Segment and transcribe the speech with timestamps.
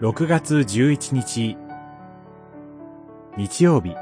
[0.00, 1.56] 6月11日。
[3.36, 3.96] 日曜日。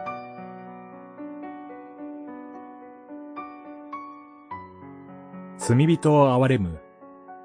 [5.57, 6.79] 罪人を憐れむ。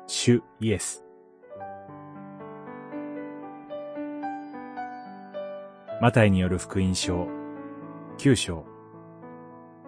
[0.05, 1.05] 主イエス。
[6.02, 7.29] マタイによる福音書。
[8.18, 8.65] 9章。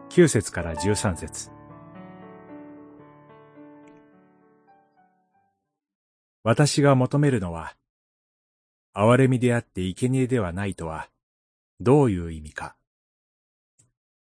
[0.08, 1.52] 9節から13節。
[6.46, 7.76] 私が求めるのは、
[8.96, 11.10] 憐れみであって生贄ではないとは、
[11.80, 12.76] どういう意味か。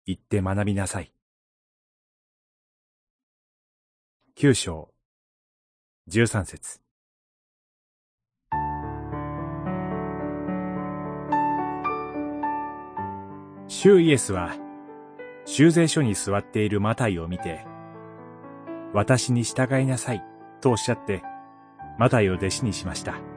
[0.06, 1.12] 言って学びなさい。
[4.36, 4.94] 九章、
[6.08, 6.82] 十三節。
[13.68, 14.56] 主イエスは、
[15.46, 17.66] 修税所に座っているマタイを見て、
[18.94, 20.24] 私に従いなさい、
[20.62, 21.24] とおっしゃって、
[21.98, 23.29] マタイを弟子にしました。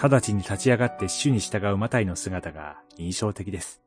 [0.00, 3.82] 直ちに立ち上がって主に従うマタイの姿が印象的です。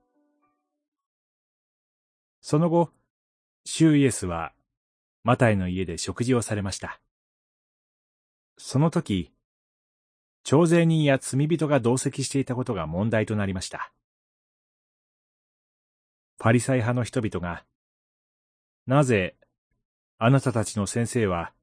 [2.42, 2.90] その後、
[3.64, 4.52] 主イエスは
[5.24, 7.00] マタイの家で食事をされました。
[8.58, 9.32] その時、
[10.44, 13.94] 徴税人や罪人が同席していたことが問題となりました。
[16.40, 17.64] パリサイ派の人々が、
[18.86, 19.38] なぜ、
[20.18, 21.54] あなたたちの先生は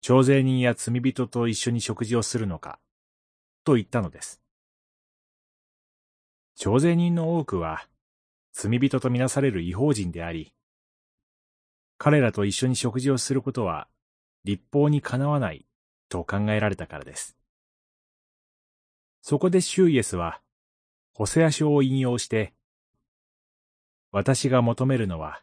[0.00, 2.80] 徴税人や罪人と一緒に食事をするのか、
[3.66, 4.40] と言ったのです。
[6.54, 7.88] 徴税人の多くは、
[8.52, 10.54] 罪人とみなされる違法人であり、
[11.98, 13.88] 彼らと一緒に食事をすることは、
[14.44, 15.66] 立法にかなわない
[16.08, 17.36] と考えられたからです。
[19.20, 20.40] そこでシューイエスは、
[21.12, 22.54] ホセア書を引用して、
[24.12, 25.42] 私が求めるのは、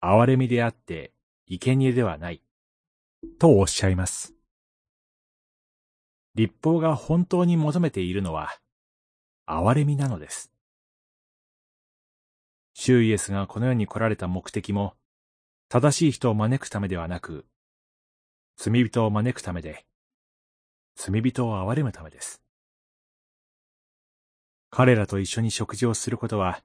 [0.00, 1.12] 憐れみであって、
[1.46, 2.40] 生贄ではない。
[3.38, 4.33] とおっしゃいます。
[6.34, 8.50] 立法が本当に求めているのは、
[9.46, 10.50] 憐れみなのです。
[12.72, 14.94] シューイエスがこの世に来られた目的も、
[15.68, 17.46] 正しい人を招くためではなく、
[18.56, 19.86] 罪人を招くためで、
[20.96, 22.42] 罪人を憐れむためです。
[24.70, 26.64] 彼らと一緒に食事をすることは、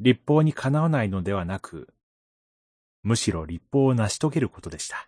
[0.00, 1.92] 立法にかなわないのではなく、
[3.02, 5.06] むしろ立法を成し遂げることでした。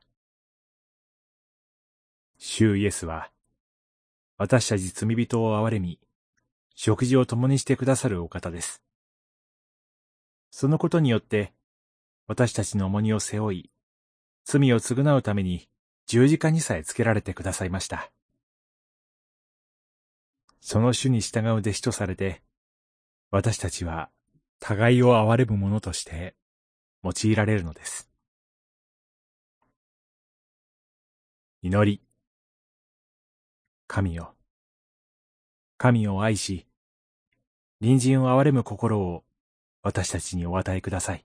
[2.37, 3.31] 主イエスは、
[4.41, 6.01] 私たち罪人を憐れみ、
[6.75, 8.83] 食事を共にしてくださるお方です。
[10.51, 11.53] そのことによって、
[12.27, 13.71] 私たちの重荷を背負い、
[14.47, 15.69] 罪を償うために
[16.07, 18.11] 十字架にさえつけられてくださいました。
[20.63, 22.41] その主に従う弟子とされて、
[23.31, 24.09] 私たちは
[24.59, 26.35] 互いを憐れむ者として
[27.05, 28.09] 用いられるのです。
[31.61, 32.10] 祈り。
[33.93, 34.37] 神よ。
[35.77, 36.65] 神を愛し、
[37.81, 39.25] 隣人を憐れむ心を
[39.83, 41.25] 私たちにお与えください。